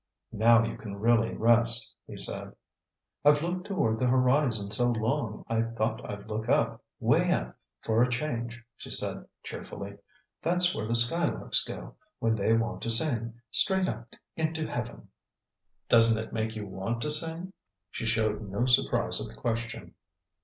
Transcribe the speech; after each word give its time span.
"Now 0.33 0.63
you 0.65 0.77
can 0.77 0.95
really 0.99 1.35
rest," 1.35 1.95
he 2.07 2.17
said. 2.17 2.55
"I've 3.23 3.43
looked 3.43 3.67
toward 3.67 3.99
the 3.99 4.07
horizon 4.07 4.71
so 4.71 4.87
long, 4.89 5.45
I 5.47 5.61
thought 5.61 6.03
I'd 6.09 6.25
look 6.25 6.49
up, 6.49 6.83
way 6.99 7.31
up, 7.31 7.55
for 7.83 8.01
a 8.01 8.09
change," 8.09 8.63
she 8.77 8.89
said 8.89 9.25
cheerfully. 9.43 9.97
"That's 10.41 10.73
where 10.73 10.87
the 10.87 10.95
skylarks 10.95 11.63
go, 11.63 11.97
when 12.17 12.33
they 12.33 12.53
want 12.53 12.81
to 12.81 12.89
sing 12.89 13.39
straight 13.51 13.87
up 13.87 14.15
into 14.35 14.65
heaven!" 14.65 15.07
"Doesn't 15.87 16.17
it 16.17 16.33
make 16.33 16.55
you 16.55 16.65
want 16.65 17.03
to 17.03 17.11
sing?" 17.11 17.53
She 17.91 18.07
showed 18.07 18.41
no 18.41 18.65
surprise 18.65 19.21
at 19.21 19.27
the 19.27 19.39
question. 19.39 19.93